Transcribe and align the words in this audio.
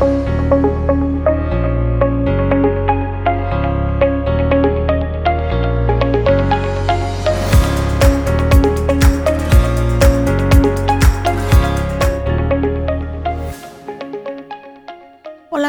Hola 0.00 0.08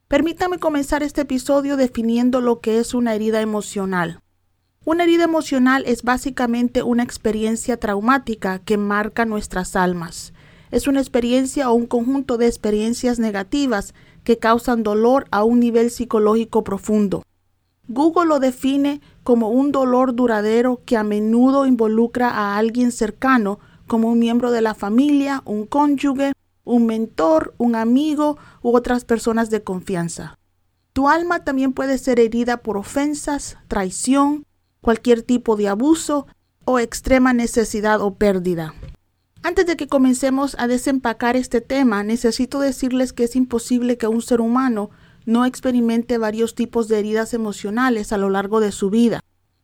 Permítame 0.07 0.57
comenzar 0.57 1.03
este 1.03 1.21
episodio 1.21 1.77
definiendo 1.77 2.41
lo 2.41 2.59
que 2.59 2.79
es 2.79 2.93
una 2.93 3.13
herida 3.13 3.41
emocional. 3.41 4.19
Una 4.83 5.03
herida 5.03 5.25
emocional 5.25 5.83
es 5.85 6.03
básicamente 6.03 6.81
una 6.81 7.03
experiencia 7.03 7.77
traumática 7.77 8.57
que 8.59 8.77
marca 8.77 9.25
nuestras 9.25 9.75
almas. 9.75 10.33
Es 10.71 10.87
una 10.87 11.01
experiencia 11.01 11.69
o 11.69 11.73
un 11.73 11.85
conjunto 11.85 12.37
de 12.37 12.47
experiencias 12.47 13.19
negativas 13.19 13.93
que 14.23 14.37
causan 14.37 14.83
dolor 14.83 15.27
a 15.31 15.43
un 15.43 15.59
nivel 15.59 15.91
psicológico 15.91 16.63
profundo. 16.63 17.23
Google 17.87 18.27
lo 18.27 18.39
define 18.39 19.01
como 19.23 19.49
un 19.49 19.71
dolor 19.71 20.15
duradero 20.15 20.81
que 20.85 20.95
a 20.95 21.03
menudo 21.03 21.65
involucra 21.65 22.29
a 22.29 22.57
alguien 22.57 22.91
cercano 22.91 23.59
como 23.85 24.09
un 24.09 24.19
miembro 24.19 24.51
de 24.51 24.61
la 24.61 24.73
familia, 24.73 25.41
un 25.45 25.65
cónyuge, 25.65 26.31
un 26.63 26.85
mentor, 26.85 27.53
un 27.57 27.75
amigo 27.75 28.37
u 28.61 28.75
otras 28.75 29.03
personas 29.03 29.49
de 29.49 29.63
confianza. 29.63 30.37
Tu 30.93 31.09
alma 31.09 31.43
también 31.43 31.73
puede 31.73 31.97
ser 31.97 32.19
herida 32.19 32.57
por 32.57 32.77
ofensas, 32.77 33.57
traición, 33.67 34.45
cualquier 34.79 35.23
tipo 35.23 35.55
de 35.55 35.67
abuso 35.67 36.27
o 36.63 36.79
extrema 36.79 37.33
necesidad 37.33 38.01
o 38.01 38.15
pérdida. 38.15 38.73
Antes 39.43 39.65
de 39.65 39.75
que 39.75 39.87
comencemos 39.87 40.55
a 40.59 40.67
desempacar 40.67 41.35
este 41.35 41.61
tema, 41.61 42.03
necesito 42.03 42.59
decirles 42.59 43.11
que 43.11 43.23
es 43.23 43.35
imposible 43.35 43.97
que 43.97 44.07
un 44.07 44.21
ser 44.21 44.39
humano 44.39 44.91
no 45.25 45.45
experimente 45.45 46.19
varios 46.19 46.53
tipos 46.53 46.87
de 46.87 46.99
heridas 46.99 47.33
emocionales 47.33 48.11
a 48.11 48.17
lo 48.17 48.29
largo 48.29 48.59
de 48.59 48.71
su 48.71 48.89
vida. 48.91 49.21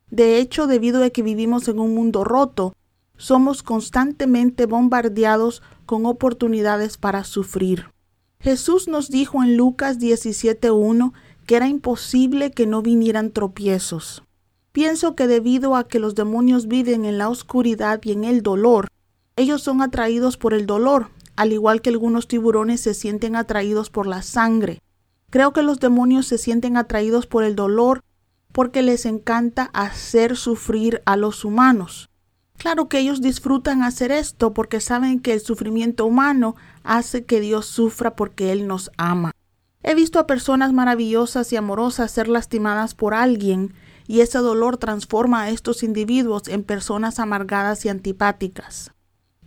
De 0.09 0.39
hecho, 0.39 0.65
debido 0.65 1.03
a 1.03 1.09
que 1.09 1.21
vivimos 1.21 1.67
en 1.67 1.79
un 1.79 1.93
mundo 1.93 2.23
roto, 2.23 2.73
somos 3.17 3.61
constantemente 3.61 4.65
bombardeados 4.65 5.61
con 5.85 6.05
oportunidades 6.05 6.97
para 6.97 7.23
sufrir. 7.23 7.91
Jesús 8.39 8.87
nos 8.87 9.09
dijo 9.09 9.43
en 9.43 9.57
Lucas 9.57 9.99
17.1 9.99 11.13
que 11.45 11.55
era 11.55 11.67
imposible 11.67 12.51
que 12.51 12.65
no 12.65 12.81
vinieran 12.81 13.31
tropiezos. 13.31 14.23
Pienso 14.71 15.15
que 15.15 15.27
debido 15.27 15.75
a 15.75 15.87
que 15.87 15.99
los 15.99 16.13
demonios 16.13 16.67
viven 16.67 17.05
en 17.05 17.17
la 17.17 17.29
oscuridad 17.29 17.99
y 18.03 18.11
en 18.11 18.23
el 18.23 18.43
dolor, 18.43 18.89
ellos 19.37 19.61
son 19.61 19.81
atraídos 19.81 20.35
por 20.35 20.53
el 20.55 20.65
dolor, 20.65 21.09
al 21.35 21.53
igual 21.53 21.81
que 21.81 21.91
algunos 21.91 22.27
tiburones 22.27 22.81
se 22.81 22.95
sienten 22.95 23.35
atraídos 23.35 23.91
por 23.91 24.07
la 24.07 24.23
sangre. 24.23 24.81
Creo 25.29 25.53
que 25.53 25.61
los 25.61 25.79
demonios 25.79 26.25
se 26.25 26.39
sienten 26.39 26.75
atraídos 26.75 27.27
por 27.27 27.43
el 27.43 27.55
dolor 27.55 28.01
porque 28.51 28.81
les 28.81 29.05
encanta 29.05 29.69
hacer 29.73 30.35
sufrir 30.35 31.03
a 31.05 31.15
los 31.15 31.45
humanos. 31.45 32.09
Claro 32.57 32.89
que 32.89 32.97
ellos 32.97 33.21
disfrutan 33.21 33.83
hacer 33.83 34.11
esto 34.11 34.55
porque 34.55 34.81
saben 34.81 35.19
que 35.19 35.33
el 35.33 35.41
sufrimiento 35.41 36.07
humano 36.07 36.55
hace 36.83 37.23
que 37.23 37.39
Dios 37.39 37.67
sufra 37.67 38.15
porque 38.15 38.51
Él 38.51 38.65
nos 38.65 38.89
ama. 38.97 39.31
He 39.83 39.93
visto 39.93 40.17
a 40.17 40.25
personas 40.25 40.73
maravillosas 40.73 41.53
y 41.53 41.57
amorosas 41.57 42.09
ser 42.09 42.27
lastimadas 42.27 42.95
por 42.95 43.13
alguien 43.13 43.75
y 44.07 44.21
ese 44.21 44.39
dolor 44.39 44.77
transforma 44.77 45.43
a 45.43 45.49
estos 45.51 45.83
individuos 45.83 46.47
en 46.47 46.63
personas 46.63 47.19
amargadas 47.19 47.85
y 47.85 47.89
antipáticas. 47.89 48.91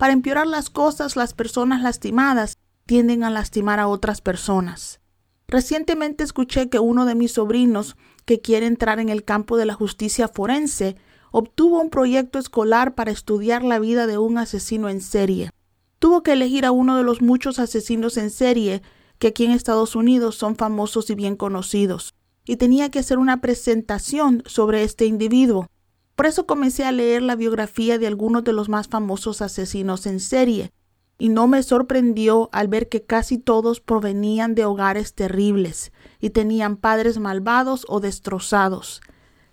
Para 0.00 0.14
empeorar 0.14 0.46
las 0.46 0.70
cosas, 0.70 1.14
las 1.14 1.34
personas 1.34 1.82
lastimadas 1.82 2.56
tienden 2.86 3.22
a 3.22 3.28
lastimar 3.28 3.80
a 3.80 3.86
otras 3.86 4.22
personas. 4.22 4.98
Recientemente 5.46 6.24
escuché 6.24 6.70
que 6.70 6.78
uno 6.78 7.04
de 7.04 7.14
mis 7.14 7.32
sobrinos, 7.32 7.98
que 8.24 8.40
quiere 8.40 8.64
entrar 8.64 8.98
en 8.98 9.10
el 9.10 9.24
campo 9.24 9.58
de 9.58 9.66
la 9.66 9.74
justicia 9.74 10.26
forense, 10.26 10.96
obtuvo 11.32 11.82
un 11.82 11.90
proyecto 11.90 12.38
escolar 12.38 12.94
para 12.94 13.10
estudiar 13.10 13.62
la 13.62 13.78
vida 13.78 14.06
de 14.06 14.16
un 14.16 14.38
asesino 14.38 14.88
en 14.88 15.02
serie. 15.02 15.50
Tuvo 15.98 16.22
que 16.22 16.32
elegir 16.32 16.64
a 16.64 16.70
uno 16.70 16.96
de 16.96 17.02
los 17.02 17.20
muchos 17.20 17.58
asesinos 17.58 18.16
en 18.16 18.30
serie 18.30 18.80
que 19.18 19.26
aquí 19.26 19.44
en 19.44 19.50
Estados 19.50 19.94
Unidos 19.94 20.34
son 20.34 20.56
famosos 20.56 21.10
y 21.10 21.14
bien 21.14 21.36
conocidos, 21.36 22.14
y 22.46 22.56
tenía 22.56 22.90
que 22.90 23.00
hacer 23.00 23.18
una 23.18 23.42
presentación 23.42 24.44
sobre 24.46 24.82
este 24.82 25.04
individuo. 25.04 25.68
Por 26.20 26.26
eso 26.26 26.44
comencé 26.44 26.84
a 26.84 26.92
leer 26.92 27.22
la 27.22 27.34
biografía 27.34 27.98
de 27.98 28.06
algunos 28.06 28.44
de 28.44 28.52
los 28.52 28.68
más 28.68 28.88
famosos 28.88 29.40
asesinos 29.40 30.04
en 30.04 30.20
serie, 30.20 30.70
y 31.16 31.30
no 31.30 31.46
me 31.46 31.62
sorprendió 31.62 32.50
al 32.52 32.68
ver 32.68 32.90
que 32.90 33.02
casi 33.02 33.38
todos 33.38 33.80
provenían 33.80 34.54
de 34.54 34.66
hogares 34.66 35.14
terribles 35.14 35.92
y 36.20 36.28
tenían 36.28 36.76
padres 36.76 37.18
malvados 37.18 37.86
o 37.88 38.00
destrozados. 38.00 39.00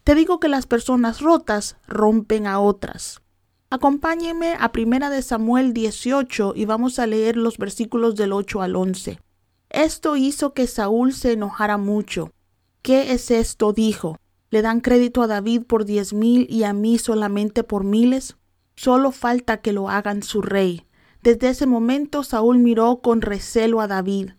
Te 0.03 0.13
digo 0.13 0.41
que 0.41 0.49
las 0.49 0.65
personas 0.65 1.21
rotas 1.21 1.77
rompen 1.87 2.47
a 2.47 2.59
otras. 2.59 3.21
Acompáñenme 3.69 4.57
a 4.59 4.73
Primera 4.73 5.09
de 5.09 5.21
Samuel 5.21 5.71
18 5.71 6.51
y 6.53 6.65
vamos 6.65 6.99
a 6.99 7.07
leer 7.07 7.37
los 7.37 7.57
versículos 7.57 8.17
del 8.17 8.33
8 8.33 8.61
al 8.61 8.75
11. 8.75 9.21
Esto 9.69 10.17
hizo 10.17 10.53
que 10.53 10.67
Saúl 10.67 11.13
se 11.13 11.31
enojara 11.31 11.77
mucho. 11.77 12.33
¿Qué 12.81 13.13
es 13.13 13.31
esto? 13.31 13.71
dijo. 13.71 14.17
¿Le 14.49 14.61
dan 14.61 14.79
crédito 14.79 15.21
a 15.21 15.27
David 15.27 15.63
por 15.63 15.83
diez 15.83 16.13
mil 16.13 16.47
y 16.49 16.63
a 16.63 16.71
mí 16.71 16.97
solamente 16.97 17.63
por 17.63 17.83
miles? 17.83 18.37
Solo 18.75 19.11
falta 19.11 19.57
que 19.57 19.73
lo 19.73 19.89
hagan 19.89 20.23
su 20.23 20.41
rey. 20.41 20.85
Desde 21.21 21.49
ese 21.49 21.65
momento 21.65 22.23
Saúl 22.23 22.59
miró 22.59 23.01
con 23.01 23.21
recelo 23.21 23.81
a 23.81 23.87
David. 23.87 24.31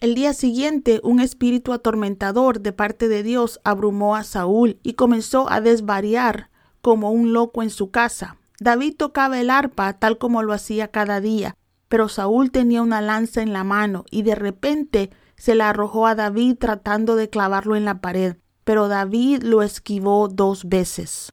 El 0.00 0.16
día 0.16 0.32
siguiente, 0.32 1.00
un 1.04 1.20
espíritu 1.20 1.72
atormentador 1.72 2.60
de 2.60 2.72
parte 2.72 3.06
de 3.08 3.22
Dios 3.22 3.60
abrumó 3.62 4.16
a 4.16 4.24
Saúl 4.24 4.80
y 4.82 4.94
comenzó 4.94 5.48
a 5.50 5.60
desvariar 5.60 6.50
como 6.80 7.12
un 7.12 7.32
loco 7.32 7.62
en 7.62 7.70
su 7.70 7.90
casa. 7.90 8.36
David 8.58 8.96
tocaba 8.96 9.40
el 9.40 9.50
arpa 9.50 9.92
tal 9.94 10.18
como 10.18 10.42
lo 10.42 10.52
hacía 10.52 10.88
cada 10.88 11.20
día, 11.20 11.56
pero 11.88 12.08
Saúl 12.08 12.50
tenía 12.50 12.82
una 12.82 13.00
lanza 13.00 13.40
en 13.40 13.52
la 13.52 13.62
mano 13.62 14.04
y 14.10 14.22
de 14.22 14.34
repente 14.34 15.10
se 15.36 15.54
la 15.54 15.70
arrojó 15.70 16.06
a 16.06 16.14
David 16.14 16.56
tratando 16.58 17.14
de 17.14 17.30
clavarlo 17.30 17.76
en 17.76 17.84
la 17.84 18.00
pared, 18.00 18.36
pero 18.64 18.88
David 18.88 19.42
lo 19.42 19.62
esquivó 19.62 20.28
dos 20.28 20.68
veces. 20.68 21.32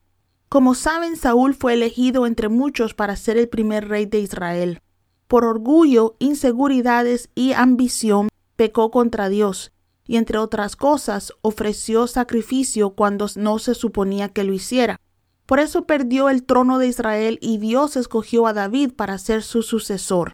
Como 0.50 0.76
saben, 0.76 1.16
Saúl 1.16 1.56
fue 1.56 1.74
elegido 1.74 2.26
entre 2.26 2.50
muchos 2.50 2.94
para 2.94 3.16
ser 3.16 3.38
el 3.38 3.48
primer 3.48 3.88
rey 3.88 4.06
de 4.06 4.20
Israel. 4.20 4.82
Por 5.28 5.46
orgullo, 5.46 6.18
inseguridades 6.20 7.30
y 7.36 7.54
ambición, 7.54 8.28
pecó 8.58 8.92
contra 8.92 9.30
Dios 9.30 9.72
y 10.06 10.18
entre 10.18 10.38
otras 10.38 10.76
cosas 10.76 11.32
ofreció 11.42 12.06
sacrificio 12.06 12.92
cuando 12.92 13.28
no 13.38 13.60
se 13.60 13.76
suponía 13.76 14.28
que 14.28 14.44
lo 14.44 14.52
hiciera. 14.54 15.00
Por 15.46 15.60
eso 15.60 15.86
perdió 15.86 16.30
el 16.30 16.44
trono 16.44 16.80
de 16.80 16.88
Israel 16.88 17.40
y 17.42 17.58
Dios 17.58 17.96
escogió 17.96 18.46
a 18.46 18.54
David 18.54 18.92
para 18.94 19.18
ser 19.18 19.44
su 19.44 19.62
sucesor. 19.62 20.34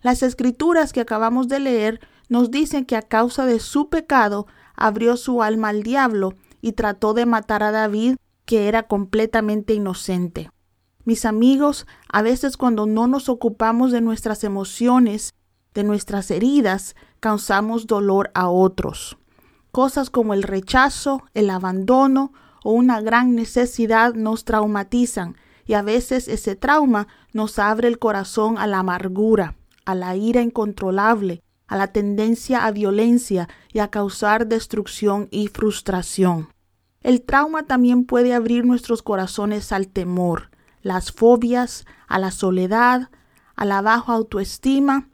Las 0.00 0.22
escrituras 0.22 0.92
que 0.92 1.00
acabamos 1.00 1.48
de 1.48 1.60
leer 1.60 2.00
nos 2.28 2.50
dicen 2.50 2.84
que 2.84 2.96
a 2.96 3.02
causa 3.02 3.44
de 3.44 3.60
su 3.60 3.88
pecado 3.88 4.46
abrió 4.78 5.16
su 5.16 5.42
alma 5.42 5.68
al 5.68 5.82
diablo 5.82 6.34
y 6.60 6.72
trató 6.72 7.14
de 7.14 7.26
matar 7.26 7.62
a 7.62 7.70
David, 7.70 8.16
que 8.44 8.68
era 8.68 8.84
completamente 8.84 9.74
inocente. 9.74 10.50
Mis 11.04 11.24
amigos, 11.24 11.86
a 12.08 12.22
veces 12.22 12.56
cuando 12.56 12.86
no 12.86 13.06
nos 13.06 13.28
ocupamos 13.28 13.92
de 13.92 14.00
nuestras 14.00 14.44
emociones, 14.44 15.34
de 15.74 15.84
nuestras 15.84 16.30
heridas, 16.30 16.96
causamos 17.20 17.86
dolor 17.86 18.30
a 18.34 18.48
otros. 18.48 19.18
Cosas 19.70 20.10
como 20.10 20.34
el 20.34 20.42
rechazo, 20.42 21.22
el 21.34 21.50
abandono 21.50 22.32
o 22.64 22.72
una 22.72 23.00
gran 23.00 23.34
necesidad 23.34 24.14
nos 24.14 24.44
traumatizan 24.44 25.36
y 25.66 25.74
a 25.74 25.82
veces 25.82 26.28
ese 26.28 26.56
trauma 26.56 27.08
nos 27.32 27.58
abre 27.58 27.88
el 27.88 27.98
corazón 27.98 28.58
a 28.58 28.66
la 28.66 28.78
amargura, 28.78 29.56
a 29.84 29.94
la 29.94 30.16
ira 30.16 30.40
incontrolable, 30.40 31.42
a 31.68 31.76
la 31.76 31.88
tendencia 31.88 32.66
a 32.66 32.72
violencia 32.72 33.48
y 33.72 33.78
a 33.78 33.88
causar 33.88 34.48
destrucción 34.48 35.28
y 35.30 35.46
frustración. 35.48 36.48
El 37.02 37.22
trauma 37.22 37.62
también 37.62 38.04
puede 38.04 38.34
abrir 38.34 38.64
nuestros 38.64 39.02
corazones 39.02 39.70
al 39.70 39.86
temor, 39.86 40.50
las 40.82 41.12
fobias, 41.12 41.86
a 42.08 42.18
la 42.18 42.32
soledad, 42.32 43.10
a 43.54 43.64
la 43.64 43.82
baja 43.82 44.14
autoestima 44.14 45.08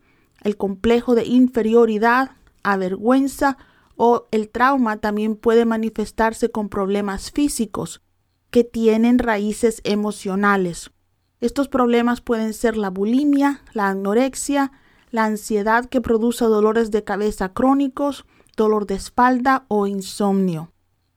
el 0.44 0.56
complejo 0.56 1.16
de 1.16 1.24
inferioridad, 1.24 2.32
avergüenza 2.62 3.56
o 3.96 4.28
el 4.30 4.50
trauma 4.50 4.98
también 4.98 5.36
puede 5.36 5.64
manifestarse 5.64 6.50
con 6.50 6.68
problemas 6.68 7.32
físicos 7.32 8.02
que 8.50 8.62
tienen 8.62 9.18
raíces 9.18 9.80
emocionales. 9.84 10.90
Estos 11.40 11.68
problemas 11.68 12.20
pueden 12.20 12.52
ser 12.52 12.76
la 12.76 12.90
bulimia, 12.90 13.62
la 13.72 13.88
anorexia, 13.88 14.70
la 15.14 15.26
ansiedad 15.26 15.84
que 15.84 16.00
produce 16.00 16.44
dolores 16.44 16.90
de 16.90 17.04
cabeza 17.04 17.50
crónicos, 17.50 18.24
dolor 18.56 18.84
de 18.84 18.96
espalda 18.96 19.64
o 19.68 19.86
insomnio. 19.86 20.72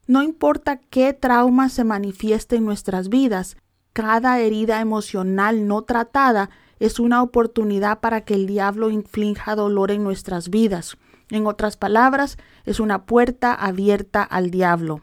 No 0.05 0.21
importa 0.21 0.79
qué 0.79 1.13
trauma 1.13 1.67
se 1.69 1.83
manifieste 1.83 2.57
en 2.57 2.65
nuestras 2.65 3.09
vidas, 3.09 3.57
cada 3.93 4.39
herida 4.39 4.81
emocional 4.81 5.67
no 5.67 5.81
tratada 5.81 6.51
es 6.77 6.99
una 6.99 7.23
oportunidad 7.23 7.99
para 7.99 8.21
que 8.21 8.35
el 8.35 8.45
diablo 8.45 8.91
inflinja 8.91 9.55
dolor 9.55 9.89
en 9.89 10.03
nuestras 10.03 10.51
vidas. 10.51 10.95
En 11.31 11.47
otras 11.47 11.75
palabras, 11.75 12.37
es 12.65 12.79
una 12.79 13.07
puerta 13.07 13.51
abierta 13.51 14.21
al 14.21 14.51
diablo. 14.51 15.01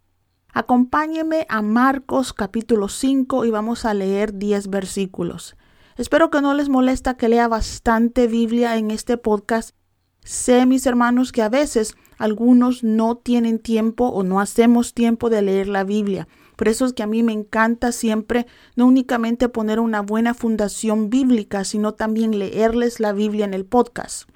Acompáñeme 0.52 1.46
a 1.48 1.62
Marcos 1.62 2.32
capítulo 2.32 2.86
5 2.86 3.44
y 3.44 3.50
vamos 3.50 3.86
a 3.86 3.92
leer 3.92 4.34
10 4.34 4.68
versículos. 4.68 5.56
Espero 5.96 6.28
que 6.28 6.40
no 6.40 6.54
les 6.54 6.68
molesta 6.68 7.16
que 7.16 7.28
lea 7.28 7.46
bastante 7.46 8.26
Biblia 8.26 8.76
en 8.76 8.90
este 8.90 9.16
podcast. 9.16 9.76
Sé, 10.24 10.66
mis 10.66 10.86
hermanos, 10.86 11.30
que 11.30 11.40
a 11.40 11.48
veces 11.48 11.94
algunos 12.18 12.82
no 12.82 13.16
tienen 13.16 13.60
tiempo 13.60 14.08
o 14.08 14.24
no 14.24 14.40
hacemos 14.40 14.92
tiempo 14.92 15.30
de 15.30 15.42
leer 15.42 15.68
la 15.68 15.84
Biblia. 15.84 16.26
Por 16.56 16.66
eso 16.66 16.84
es 16.84 16.94
que 16.94 17.04
a 17.04 17.06
mí 17.06 17.22
me 17.22 17.32
encanta 17.32 17.92
siempre 17.92 18.48
no 18.74 18.86
únicamente 18.86 19.48
poner 19.48 19.78
una 19.78 20.00
buena 20.00 20.34
fundación 20.34 21.10
bíblica, 21.10 21.62
sino 21.62 21.94
también 21.94 22.40
leerles 22.40 22.98
la 22.98 23.12
Biblia 23.12 23.44
en 23.44 23.54
el 23.54 23.64
podcast. 23.64 24.28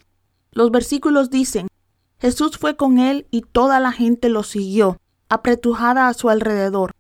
Los 0.52 0.70
versículos 0.70 1.28
dicen, 1.28 1.66
Jesús 2.20 2.56
fue 2.56 2.76
con 2.76 3.00
él 3.00 3.26
y 3.32 3.42
toda 3.42 3.80
la 3.80 3.90
gente 3.90 4.28
lo 4.28 4.44
siguió, 4.44 4.98
apretujada 5.28 6.06
a 6.06 6.14
su 6.14 6.28
alrededor. 6.30 6.92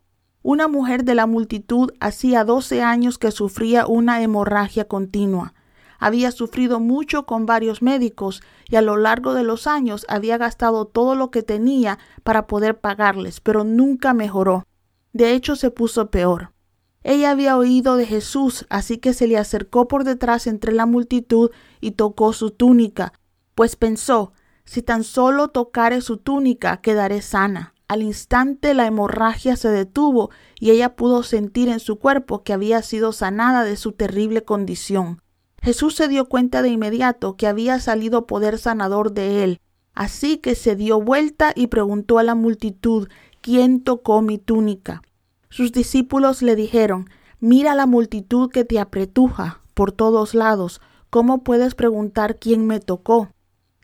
Una 0.50 0.66
mujer 0.66 1.04
de 1.04 1.14
la 1.14 1.26
multitud 1.26 1.90
hacía 2.00 2.42
doce 2.42 2.82
años 2.82 3.18
que 3.18 3.32
sufría 3.32 3.86
una 3.86 4.22
hemorragia 4.22 4.88
continua. 4.88 5.52
Había 5.98 6.30
sufrido 6.30 6.80
mucho 6.80 7.26
con 7.26 7.44
varios 7.44 7.82
médicos 7.82 8.40
y 8.66 8.76
a 8.76 8.80
lo 8.80 8.96
largo 8.96 9.34
de 9.34 9.42
los 9.42 9.66
años 9.66 10.06
había 10.08 10.38
gastado 10.38 10.86
todo 10.86 11.14
lo 11.14 11.30
que 11.30 11.42
tenía 11.42 11.98
para 12.22 12.46
poder 12.46 12.80
pagarles, 12.80 13.40
pero 13.40 13.62
nunca 13.62 14.14
mejoró. 14.14 14.66
De 15.12 15.34
hecho, 15.34 15.54
se 15.54 15.70
puso 15.70 16.10
peor. 16.10 16.54
Ella 17.02 17.32
había 17.32 17.58
oído 17.58 17.96
de 17.96 18.06
Jesús, 18.06 18.64
así 18.70 18.96
que 18.96 19.12
se 19.12 19.26
le 19.26 19.36
acercó 19.36 19.86
por 19.86 20.04
detrás 20.04 20.46
entre 20.46 20.72
la 20.72 20.86
multitud 20.86 21.50
y 21.82 21.90
tocó 21.90 22.32
su 22.32 22.52
túnica, 22.52 23.12
pues 23.54 23.76
pensó, 23.76 24.32
si 24.64 24.80
tan 24.80 25.04
solo 25.04 25.48
tocare 25.48 26.00
su 26.00 26.16
túnica, 26.16 26.78
quedaré 26.78 27.20
sana. 27.20 27.74
Al 27.88 28.02
instante 28.02 28.74
la 28.74 28.86
hemorragia 28.86 29.56
se 29.56 29.70
detuvo 29.70 30.30
y 30.60 30.70
ella 30.70 30.94
pudo 30.94 31.22
sentir 31.22 31.70
en 31.70 31.80
su 31.80 31.98
cuerpo 31.98 32.42
que 32.42 32.52
había 32.52 32.82
sido 32.82 33.12
sanada 33.12 33.64
de 33.64 33.76
su 33.76 33.92
terrible 33.92 34.44
condición. 34.44 35.22
Jesús 35.62 35.94
se 35.94 36.06
dio 36.06 36.26
cuenta 36.26 36.60
de 36.60 36.68
inmediato 36.68 37.36
que 37.36 37.46
había 37.46 37.80
salido 37.80 38.26
poder 38.26 38.58
sanador 38.58 39.12
de 39.12 39.42
él, 39.42 39.60
así 39.94 40.36
que 40.36 40.54
se 40.54 40.76
dio 40.76 41.00
vuelta 41.00 41.52
y 41.56 41.68
preguntó 41.68 42.18
a 42.18 42.22
la 42.22 42.34
multitud 42.34 43.08
¿Quién 43.40 43.82
tocó 43.82 44.20
mi 44.20 44.36
túnica? 44.36 45.02
Sus 45.48 45.72
discípulos 45.72 46.42
le 46.42 46.56
dijeron 46.56 47.08
Mira 47.40 47.74
la 47.74 47.86
multitud 47.86 48.50
que 48.50 48.64
te 48.64 48.78
apretuja 48.78 49.62
por 49.72 49.92
todos 49.92 50.34
lados. 50.34 50.80
¿Cómo 51.08 51.42
puedes 51.42 51.74
preguntar 51.74 52.36
quién 52.36 52.66
me 52.66 52.80
tocó? 52.80 53.30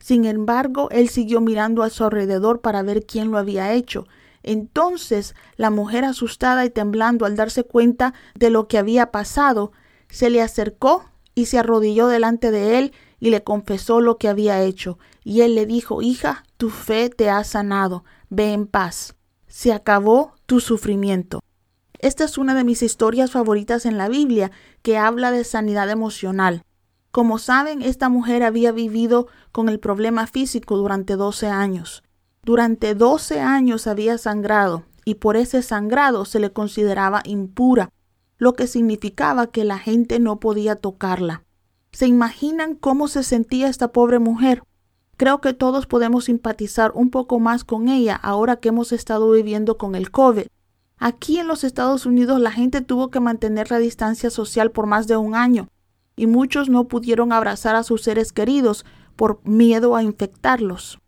Sin 0.05 0.25
embargo, 0.25 0.87
él 0.91 1.09
siguió 1.09 1.41
mirando 1.41 1.81
a 1.81 1.89
su 1.89 2.03
alrededor 2.03 2.61
para 2.61 2.83
ver 2.83 3.07
quién 3.07 3.31
lo 3.31 3.39
había 3.39 3.73
hecho. 3.73 4.05
Entonces 4.43 5.33
la 5.55 5.71
mujer 5.71 6.05
asustada 6.05 6.63
y 6.63 6.69
temblando 6.69 7.25
al 7.25 7.35
darse 7.35 7.63
cuenta 7.63 8.13
de 8.35 8.51
lo 8.51 8.67
que 8.67 8.77
había 8.77 9.09
pasado, 9.09 9.71
se 10.07 10.29
le 10.29 10.43
acercó 10.43 11.05
y 11.33 11.47
se 11.47 11.57
arrodilló 11.57 12.07
delante 12.07 12.51
de 12.51 12.77
él 12.77 12.93
y 13.19 13.31
le 13.31 13.43
confesó 13.43 13.99
lo 13.99 14.19
que 14.19 14.27
había 14.27 14.61
hecho. 14.61 14.99
Y 15.23 15.41
él 15.41 15.55
le 15.55 15.65
dijo, 15.65 16.03
Hija, 16.03 16.43
tu 16.57 16.69
fe 16.69 17.09
te 17.09 17.31
ha 17.31 17.43
sanado, 17.43 18.03
ve 18.29 18.53
en 18.53 18.67
paz 18.67 19.15
se 19.55 19.71
acabó 19.71 20.33
tu 20.45 20.59
sufrimiento. 20.59 21.39
Esta 21.99 22.25
es 22.25 22.37
una 22.37 22.55
de 22.55 22.65
mis 22.65 22.83
historias 22.83 23.31
favoritas 23.31 23.85
en 23.85 23.97
la 23.97 24.09
Biblia 24.09 24.51
que 24.81 24.97
habla 24.97 25.31
de 25.31 25.45
sanidad 25.45 25.89
emocional. 25.89 26.64
Como 27.15 27.39
saben, 27.39 27.81
esta 27.81 28.09
mujer 28.09 28.43
había 28.43 28.73
vivido 28.73 29.27
con 29.53 29.69
el 29.69 29.79
problema 29.79 30.27
físico 30.27 30.75
durante 30.75 31.15
12 31.15 31.47
años. 31.47 32.03
Durante 32.43 32.93
12 32.93 33.39
años 33.39 33.87
había 33.87 34.17
sangrado 34.17 34.83
y 35.05 35.15
por 35.15 35.37
ese 35.37 35.61
sangrado 35.61 36.25
se 36.25 36.41
le 36.41 36.51
consideraba 36.51 37.21
impura, 37.23 37.89
lo 38.37 38.51
que 38.51 38.67
significaba 38.67 39.47
que 39.47 39.63
la 39.63 39.77
gente 39.77 40.19
no 40.19 40.41
podía 40.41 40.75
tocarla. 40.75 41.45
¿Se 41.93 42.05
imaginan 42.05 42.75
cómo 42.75 43.07
se 43.07 43.23
sentía 43.23 43.69
esta 43.69 43.93
pobre 43.93 44.19
mujer? 44.19 44.63
Creo 45.15 45.39
que 45.39 45.53
todos 45.53 45.87
podemos 45.87 46.25
simpatizar 46.25 46.91
un 46.95 47.11
poco 47.11 47.39
más 47.39 47.63
con 47.63 47.87
ella 47.87 48.17
ahora 48.17 48.57
que 48.57 48.67
hemos 48.67 48.91
estado 48.91 49.31
viviendo 49.31 49.77
con 49.77 49.95
el 49.95 50.11
COVID. 50.11 50.47
Aquí 50.97 51.37
en 51.37 51.47
los 51.47 51.63
Estados 51.63 52.05
Unidos 52.05 52.41
la 52.41 52.51
gente 52.51 52.81
tuvo 52.81 53.09
que 53.09 53.21
mantener 53.21 53.71
la 53.71 53.77
distancia 53.77 54.29
social 54.29 54.71
por 54.71 54.85
más 54.85 55.07
de 55.07 55.15
un 55.15 55.33
año 55.33 55.69
y 56.15 56.27
muchos 56.27 56.69
no 56.69 56.87
pudieron 56.87 57.31
abrazar 57.31 57.75
a 57.75 57.83
sus 57.83 58.03
seres 58.03 58.31
queridos 58.31 58.85
por 59.15 59.39
miedo 59.43 59.95
a 59.95 60.03
infectarlos. 60.03 60.99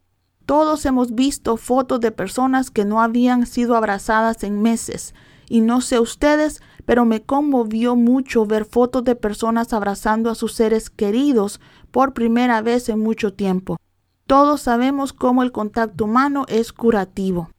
Todos 0.45 0.85
hemos 0.85 1.13
visto 1.13 1.57
fotos 1.57 1.99
de 1.99 2.11
personas 2.11 2.71
que 2.71 2.85
no 2.85 3.01
habían 3.01 3.45
sido 3.45 3.75
abrazadas 3.75 4.43
en 4.43 4.61
meses 4.61 5.13
y 5.49 5.61
no 5.61 5.81
sé 5.81 5.99
ustedes, 5.99 6.61
pero 6.85 7.05
me 7.05 7.21
conmovió 7.21 7.95
mucho 7.95 8.45
ver 8.45 8.65
fotos 8.65 9.03
de 9.03 9.15
personas 9.15 9.73
abrazando 9.73 10.29
a 10.29 10.35
sus 10.35 10.53
seres 10.53 10.89
queridos 10.89 11.59
por 11.91 12.13
primera 12.13 12.61
vez 12.61 12.87
en 12.89 12.99
mucho 12.99 13.33
tiempo. 13.33 13.77
Todos 14.25 14.61
sabemos 14.61 15.13
cómo 15.13 15.43
el 15.43 15.51
contacto 15.51 16.05
humano 16.05 16.45
es 16.47 16.73
curativo. 16.73 17.49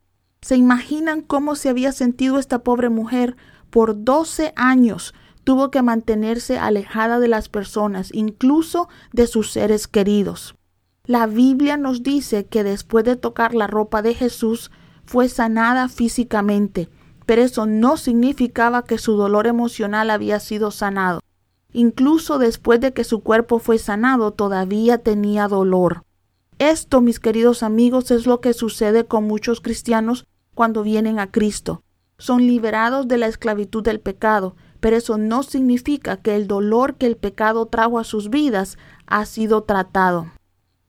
¿Se 0.41 0.57
imaginan 0.57 1.23
cómo 1.23 1.57
se 1.57 1.69
había 1.69 1.93
sentido 1.93 2.39
esta 2.39 2.61
pobre 2.61 2.89
mujer? 2.89 3.37
Por 3.71 4.05
12 4.05 4.53
años 4.57 5.15
tuvo 5.49 5.71
que 5.71 5.81
mantenerse 5.81 6.59
alejada 6.59 7.19
de 7.21 7.27
las 7.27 7.49
personas, 7.49 8.11
incluso 8.13 8.91
de 9.15 9.27
sus 9.27 9.51
seres 9.51 9.89
queridos. 9.89 10.57
La 11.07 11.27
Biblia 11.27 11.79
nos 11.79 12.03
dice 12.03 12.45
que 12.45 12.65
después 12.65 13.07
de 13.07 13.17
tocar 13.17 13.55
la 13.55 13.67
ropa 13.67 14.03
de 14.03 14.13
Jesús 14.13 14.71
fue 15.07 15.31
sanada 15.31 15.89
físicamente, 15.89 16.91
pero 17.25 17.41
eso 17.41 17.65
no 17.65 17.97
significaba 17.97 18.85
que 18.85 18.99
su 18.99 19.17
dolor 19.17 19.47
emocional 19.47 20.11
había 20.11 20.39
sido 20.39 20.71
sanado. 20.71 21.21
Incluso 21.73 22.39
después 22.39 22.79
de 22.81 22.93
que 22.93 23.05
su 23.05 23.21
cuerpo 23.21 23.59
fue 23.59 23.79
sanado, 23.79 24.33
todavía 24.33 24.99
tenía 24.99 25.49
dolor. 25.49 26.03
Esto, 26.59 27.01
mis 27.01 27.21
queridos 27.21 27.63
amigos, 27.63 28.11
es 28.11 28.27
lo 28.27 28.43
que 28.43 28.53
sucede 28.53 29.07
con 29.07 29.25
muchos 29.25 29.63
cristianos 29.63 30.27
cuando 30.55 30.83
vienen 30.83 31.19
a 31.19 31.31
Cristo. 31.31 31.83
Son 32.19 32.47
liberados 32.47 33.09
de 33.09 33.17
la 33.17 33.29
esclavitud 33.29 33.83
del 33.83 34.01
pecado, 34.01 34.57
pero 34.81 34.97
eso 34.97 35.19
no 35.19 35.43
significa 35.43 36.17
que 36.17 36.37
el 36.37 36.47
dolor 36.47 36.97
que 36.97 37.07
el 37.07 37.17
pecado 37.17 37.67
trajo 37.67 37.99
a 37.99 38.05
sus 38.05 38.31
vidas 38.31 38.79
ha 39.07 39.25
sido 39.27 39.63
tratado. 39.63 40.31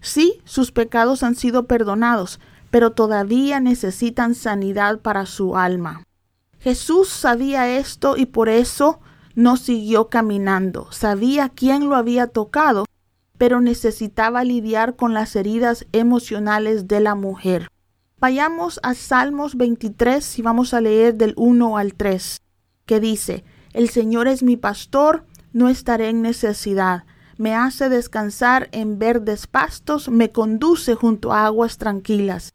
Sí, 0.02 0.42
sus 0.46 0.72
pecados 0.72 1.24
han 1.24 1.36
sido 1.36 1.66
perdonados, 1.66 2.40
pero 2.72 2.92
todavía 2.92 3.60
necesitan 3.60 4.36
sanidad 4.36 5.00
para 5.00 5.26
su 5.26 5.58
alma. 5.58 6.04
Jesús 6.60 7.10
sabía 7.10 7.78
esto 7.78 8.18
y 8.18 8.26
por 8.26 8.50
eso 8.50 9.00
no 9.36 9.58
siguió 9.58 10.10
caminando. 10.10 10.92
Sabía 10.92 11.50
quién 11.50 11.90
lo 11.90 11.96
había 11.96 12.28
tocado 12.28 12.86
pero 13.40 13.62
necesitaba 13.62 14.44
lidiar 14.44 14.98
con 14.98 15.14
las 15.14 15.36
heridas 15.36 15.88
emocionales 15.94 16.90
de 16.90 17.00
la 17.00 17.16
mujer. 17.16 17.70
Vayamos 18.20 18.82
a 18.84 18.94
Salmos 18.94 19.56
23 19.56 20.40
y 20.40 20.42
vamos 20.42 20.74
a 20.74 20.82
leer 20.82 21.16
del 21.16 21.34
1 21.38 21.78
al 21.78 21.94
3, 21.94 22.42
que 22.86 23.00
dice, 23.00 23.46
El 23.74 23.90
Señor 23.90 24.28
es 24.28 24.44
mi 24.44 24.58
pastor, 24.58 25.26
no 25.54 25.70
estaré 25.70 26.10
en 26.10 26.22
necesidad. 26.22 27.04
Me 27.38 27.56
hace 27.56 27.90
descansar 27.90 28.70
en 28.72 29.00
verdes 29.00 29.48
pastos, 29.48 30.10
me 30.10 30.32
conduce 30.32 30.96
junto 30.96 31.32
a 31.32 31.46
aguas 31.46 31.78
tranquilas. 31.78 32.54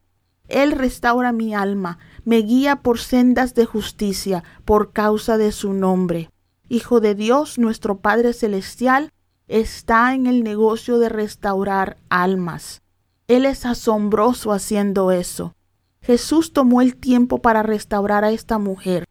Él 0.49 0.73
restaura 0.73 1.33
mi 1.33 1.55
alma, 1.55 1.99
me 2.25 2.39
guía 2.39 2.77
por 2.77 2.99
sendas 2.99 3.55
de 3.55 3.65
justicia, 3.65 4.45
por 4.65 4.93
causa 4.93 5.39
de 5.39 5.53
su 5.53 5.73
nombre. 5.73 6.31
Hijo 6.69 7.01
de 7.01 7.15
Dios, 7.15 7.59
nuestro 7.59 7.99
Padre 7.99 8.33
Celestial, 8.33 9.11
está 9.49 10.15
en 10.15 10.27
el 10.27 10.43
negocio 10.43 10.99
de 10.99 11.09
restaurar 11.09 11.97
almas. 12.09 12.83
Él 13.29 13.47
es 13.47 13.65
asombroso 13.65 14.53
haciendo 14.53 15.13
eso. 15.13 15.55
Jesús 16.03 16.53
tomó 16.53 16.83
el 16.83 16.97
tiempo 16.97 17.41
para 17.41 17.63
restaurar 17.63 18.25
a 18.25 18.31
esta 18.31 18.59
mujer. 18.59 19.05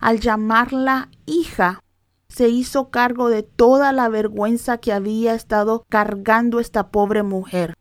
Al 0.00 0.18
llamarla 0.18 1.10
hija, 1.26 1.82
se 2.28 2.48
hizo 2.48 2.90
cargo 2.90 3.28
de 3.28 3.42
toda 3.42 3.92
la 3.92 4.08
vergüenza 4.08 4.78
que 4.78 4.92
había 4.92 5.34
estado 5.34 5.84
cargando 5.88 6.58
esta 6.58 6.90
pobre 6.90 7.22
mujer. 7.22 7.74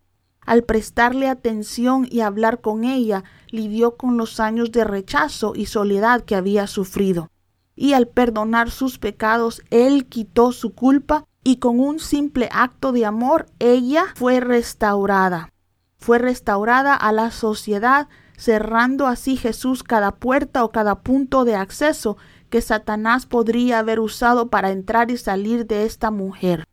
al 0.46 0.64
prestarle 0.64 1.30
atención 1.30 2.08
y 2.10 2.22
hablar 2.22 2.60
con 2.60 2.84
ella, 2.84 3.24
lidió 3.52 3.98
con 3.98 4.18
los 4.18 4.40
años 4.40 4.72
de 4.72 4.84
rechazo 4.84 5.54
y 5.56 5.68
soledad 5.68 6.22
que 6.22 6.36
había 6.36 6.66
sufrido. 6.66 7.30
Y 7.76 7.94
al 7.94 8.08
perdonar 8.08 8.72
sus 8.72 8.98
pecados, 8.98 9.62
él 9.70 10.08
quitó 10.08 10.52
su 10.52 10.74
culpa 10.74 11.26
y 11.44 11.58
con 11.58 11.80
un 11.80 12.00
simple 12.00 12.50
acto 12.52 12.92
de 12.92 13.06
amor, 13.06 13.46
ella 13.60 14.06
fue 14.16 14.40
restaurada. 14.40 15.54
Fue 16.00 16.18
restaurada 16.18 16.96
a 16.96 17.12
la 17.12 17.30
sociedad, 17.30 18.10
cerrando 18.40 19.06
así 19.06 19.36
Jesús 19.36 19.84
cada 19.84 20.16
puerta 20.16 20.64
o 20.64 20.72
cada 20.72 21.02
punto 21.02 21.44
de 21.44 21.56
acceso 21.56 22.16
que 22.50 22.62
Satanás 22.62 23.26
podría 23.26 23.80
haber 23.80 24.00
usado 24.00 24.50
para 24.50 24.72
entrar 24.72 25.12
y 25.12 25.18
salir 25.18 25.68
de 25.68 25.86
esta 25.86 26.10
mujer. 26.10 26.64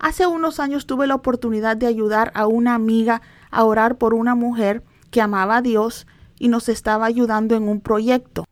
Hace 0.00 0.26
unos 0.26 0.58
años 0.58 0.84
tuve 0.84 1.06
la 1.06 1.14
oportunidad 1.14 1.76
de 1.76 1.86
ayudar 1.86 2.32
a 2.34 2.48
una 2.48 2.74
amiga 2.74 3.22
a 3.52 3.62
orar 3.62 3.98
por 3.98 4.14
una 4.14 4.34
mujer 4.34 4.82
que 5.12 5.20
amaba 5.20 5.58
a 5.58 5.62
Dios 5.62 6.08
y 6.40 6.48
nos 6.48 6.68
estaba 6.68 7.06
ayudando 7.06 7.54
en 7.54 7.68
un 7.68 7.80
proyecto. 7.80 8.44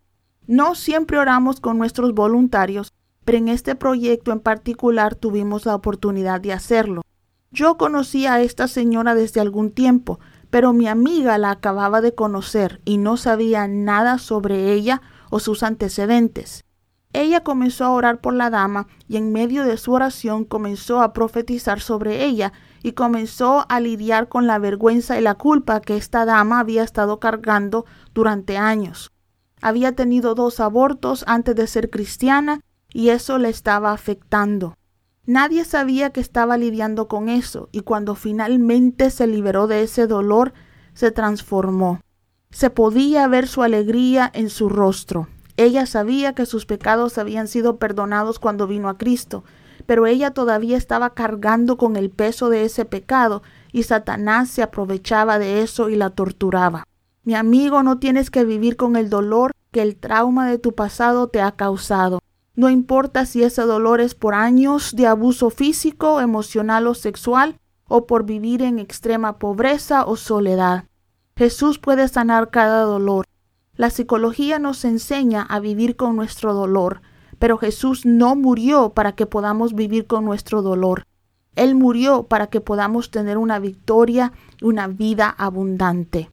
No 0.46 0.76
siempre 0.76 1.18
oramos 1.18 1.60
con 1.60 1.76
nuestros 1.76 2.14
voluntarios, 2.14 2.92
pero 3.24 3.38
en 3.38 3.48
este 3.48 3.74
proyecto 3.74 4.30
en 4.30 4.38
particular 4.38 5.16
tuvimos 5.16 5.66
la 5.66 5.74
oportunidad 5.74 6.40
de 6.40 6.52
hacerlo. 6.52 7.02
Yo 7.50 7.76
conocía 7.76 8.34
a 8.34 8.42
esta 8.42 8.68
señora 8.68 9.16
desde 9.16 9.40
algún 9.40 9.72
tiempo, 9.72 10.20
pero 10.50 10.72
mi 10.72 10.88
amiga 10.88 11.38
la 11.38 11.52
acababa 11.52 12.00
de 12.00 12.14
conocer 12.14 12.80
y 12.84 12.98
no 12.98 13.16
sabía 13.16 13.68
nada 13.68 14.18
sobre 14.18 14.72
ella 14.72 15.00
o 15.30 15.38
sus 15.38 15.62
antecedentes. 15.62 16.64
Ella 17.12 17.42
comenzó 17.42 17.84
a 17.84 17.90
orar 17.90 18.20
por 18.20 18.34
la 18.34 18.50
dama 18.50 18.86
y 19.08 19.16
en 19.16 19.32
medio 19.32 19.64
de 19.64 19.76
su 19.76 19.92
oración 19.92 20.44
comenzó 20.44 21.02
a 21.02 21.12
profetizar 21.12 21.80
sobre 21.80 22.24
ella 22.24 22.52
y 22.82 22.92
comenzó 22.92 23.66
a 23.68 23.80
lidiar 23.80 24.28
con 24.28 24.46
la 24.46 24.58
vergüenza 24.58 25.18
y 25.18 25.22
la 25.22 25.34
culpa 25.34 25.80
que 25.80 25.96
esta 25.96 26.24
dama 26.24 26.60
había 26.60 26.84
estado 26.84 27.18
cargando 27.18 27.84
durante 28.14 28.56
años. 28.56 29.10
Había 29.60 29.94
tenido 29.94 30.34
dos 30.34 30.60
abortos 30.60 31.24
antes 31.26 31.56
de 31.56 31.66
ser 31.66 31.90
cristiana 31.90 32.60
y 32.92 33.10
eso 33.10 33.38
le 33.38 33.48
estaba 33.48 33.92
afectando. 33.92 34.76
Nadie 35.30 35.64
sabía 35.64 36.10
que 36.10 36.18
estaba 36.18 36.56
lidiando 36.56 37.06
con 37.06 37.28
eso 37.28 37.68
y 37.70 37.82
cuando 37.82 38.16
finalmente 38.16 39.10
se 39.10 39.28
liberó 39.28 39.68
de 39.68 39.84
ese 39.84 40.08
dolor, 40.08 40.52
se 40.92 41.12
transformó. 41.12 42.00
Se 42.50 42.68
podía 42.68 43.28
ver 43.28 43.46
su 43.46 43.62
alegría 43.62 44.28
en 44.34 44.50
su 44.50 44.68
rostro. 44.68 45.28
Ella 45.56 45.86
sabía 45.86 46.34
que 46.34 46.46
sus 46.46 46.66
pecados 46.66 47.16
habían 47.16 47.46
sido 47.46 47.76
perdonados 47.76 48.40
cuando 48.40 48.66
vino 48.66 48.88
a 48.88 48.98
Cristo, 48.98 49.44
pero 49.86 50.06
ella 50.06 50.32
todavía 50.32 50.76
estaba 50.76 51.14
cargando 51.14 51.76
con 51.76 51.94
el 51.94 52.10
peso 52.10 52.48
de 52.48 52.64
ese 52.64 52.84
pecado 52.84 53.44
y 53.70 53.84
Satanás 53.84 54.50
se 54.50 54.64
aprovechaba 54.64 55.38
de 55.38 55.62
eso 55.62 55.90
y 55.90 55.94
la 55.94 56.10
torturaba. 56.10 56.88
Mi 57.22 57.36
amigo, 57.36 57.84
no 57.84 58.00
tienes 58.00 58.32
que 58.32 58.44
vivir 58.44 58.76
con 58.76 58.96
el 58.96 59.08
dolor 59.08 59.52
que 59.70 59.82
el 59.82 59.94
trauma 59.94 60.48
de 60.48 60.58
tu 60.58 60.74
pasado 60.74 61.28
te 61.28 61.40
ha 61.40 61.52
causado. 61.52 62.18
No 62.60 62.68
importa 62.68 63.24
si 63.24 63.42
ese 63.42 63.62
dolor 63.62 64.00
es 64.00 64.14
por 64.14 64.34
años 64.34 64.94
de 64.94 65.06
abuso 65.06 65.50
físico, 65.50 66.20
emocional 66.20 66.86
o 66.86 66.94
sexual, 66.94 67.56
o 67.88 68.06
por 68.06 68.24
vivir 68.24 68.62
en 68.62 68.78
extrema 68.78 69.38
pobreza 69.38 70.04
o 70.04 70.16
soledad. 70.16 70.84
Jesús 71.36 71.78
puede 71.78 72.06
sanar 72.06 72.50
cada 72.50 72.82
dolor 72.82 73.24
la 73.80 73.88
psicología 73.88 74.58
nos 74.58 74.84
enseña 74.84 75.40
a 75.40 75.58
vivir 75.58 75.96
con 75.96 76.14
nuestro 76.14 76.52
dolor, 76.52 77.00
pero 77.38 77.56
Jesús 77.56 78.04
no 78.04 78.36
murió 78.36 78.90
para 78.90 79.12
que 79.12 79.24
podamos 79.24 79.74
vivir 79.74 80.06
con 80.06 80.26
nuestro 80.26 80.60
dolor. 80.60 81.04
Él 81.56 81.74
murió 81.74 82.24
para 82.24 82.48
que 82.48 82.60
podamos 82.60 83.10
tener 83.10 83.38
una 83.38 83.58
victoria 83.58 84.34
y 84.60 84.66
una 84.66 84.86
vida 84.86 85.30
abundante. 85.30 86.30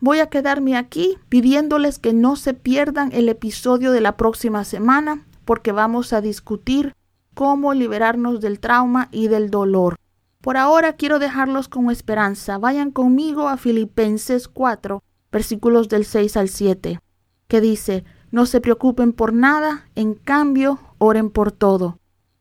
Voy 0.00 0.20
a 0.20 0.30
quedarme 0.30 0.74
aquí 0.74 1.18
pidiéndoles 1.28 1.98
que 1.98 2.14
no 2.14 2.34
se 2.34 2.54
pierdan 2.54 3.12
el 3.12 3.28
episodio 3.28 3.92
de 3.92 4.00
la 4.00 4.16
próxima 4.16 4.64
semana 4.64 5.26
porque 5.46 5.72
vamos 5.72 6.12
a 6.12 6.20
discutir 6.20 6.94
cómo 7.32 7.72
liberarnos 7.72 8.42
del 8.42 8.60
trauma 8.60 9.08
y 9.12 9.28
del 9.28 9.50
dolor. 9.50 9.96
Por 10.42 10.58
ahora 10.58 10.96
quiero 10.96 11.18
dejarlos 11.18 11.68
con 11.68 11.90
esperanza. 11.90 12.58
Vayan 12.58 12.90
conmigo 12.90 13.48
a 13.48 13.56
Filipenses 13.56 14.48
4, 14.48 15.02
versículos 15.32 15.88
del 15.88 16.04
6 16.04 16.36
al 16.36 16.48
7, 16.50 17.00
que 17.48 17.60
dice, 17.60 18.04
no 18.30 18.44
se 18.44 18.60
preocupen 18.60 19.12
por 19.12 19.32
nada, 19.32 19.88
en 19.94 20.14
cambio, 20.14 20.78
oren 20.98 21.30
por 21.30 21.52
todo. 21.52 21.98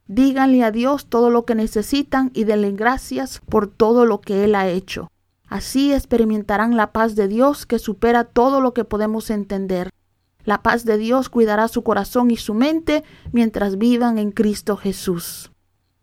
Díganle 0.07 0.63
a 0.63 0.71
Dios 0.71 1.07
todo 1.07 1.29
lo 1.29 1.45
que 1.45 1.55
necesitan 1.55 2.31
y 2.33 2.43
denle 2.43 2.71
gracias 2.71 3.41
por 3.49 3.67
todo 3.67 4.05
lo 4.05 4.21
que 4.21 4.43
Él 4.43 4.55
ha 4.55 4.67
hecho. 4.67 5.09
Así 5.47 5.93
experimentarán 5.93 6.75
la 6.75 6.91
paz 6.91 7.15
de 7.15 7.27
Dios 7.27 7.65
que 7.65 7.79
supera 7.79 8.23
todo 8.23 8.61
lo 8.61 8.73
que 8.73 8.83
podemos 8.83 9.29
entender. 9.29 9.89
La 10.45 10.61
paz 10.61 10.85
de 10.85 10.97
Dios 10.97 11.27
cuidará 11.29 11.67
su 11.67 11.83
corazón 11.83 12.31
y 12.31 12.37
su 12.37 12.53
mente 12.53 13.03
mientras 13.31 13.77
vivan 13.77 14.17
en 14.17 14.31
Cristo 14.31 14.77
Jesús. 14.77 15.51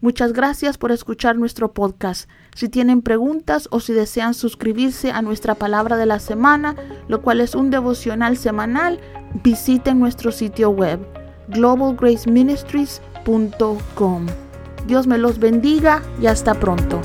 Muchas 0.01 0.33
gracias 0.33 0.79
por 0.79 0.91
escuchar 0.91 1.39
nuestro 1.39 1.73
podcast. 1.73 2.29
Si 2.57 2.69
tienen 2.69 3.03
preguntas 3.03 3.69
o 3.71 3.79
si 3.79 3.93
desean 3.93 4.35
suscribirse 4.35 5.13
a 5.13 5.23
nuestra 5.23 5.55
palabra 5.55 5.97
de 5.97 6.07
la 6.07 6.19
semana, 6.19 6.75
lo 7.07 7.23
cual 7.23 7.41
es 7.41 7.55
un 7.55 7.71
devocional 7.71 8.37
semanal, 8.37 8.99
visiten 9.45 10.01
nuestro 10.01 10.33
sitio 10.33 10.71
web 10.71 10.99
globalgraceministries.com. 11.49 14.27
Dios 14.89 15.07
me 15.07 15.19
los 15.19 15.39
bendiga 15.39 16.03
y 16.21 16.27
hasta 16.27 16.55
pronto. 16.55 17.01